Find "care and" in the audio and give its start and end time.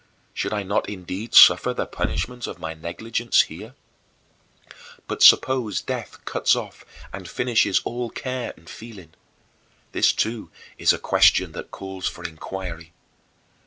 8.09-8.67